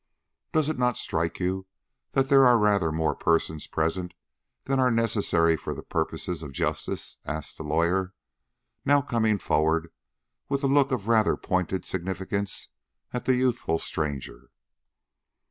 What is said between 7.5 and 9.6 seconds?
the lawyer, now coming